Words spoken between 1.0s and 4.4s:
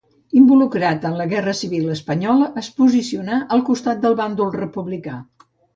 en la Guerra Civil espanyola, es posicionà al costat del